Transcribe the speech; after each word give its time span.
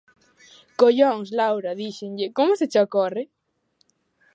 Collóns, 0.79 1.27
Laura, 1.39 1.71
díxenlle, 1.81 2.27
como 2.37 2.51
se 2.59 2.65
che 2.71 2.79
ocorre? 2.87 3.23